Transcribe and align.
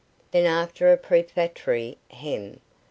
Then 0.31 0.47
after 0.47 0.91
a 0.91 0.97
prefatory 0.97 1.99
Hem! 2.09 2.59